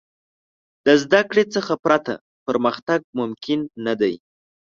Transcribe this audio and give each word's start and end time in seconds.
د 0.85 0.87
زدهکړې 1.03 1.43
څخه 1.55 1.73
پرته، 1.83 2.13
پرمختګ 2.47 2.99
ممکن 3.19 3.59
نه 3.85 3.93
دی. 4.01 4.13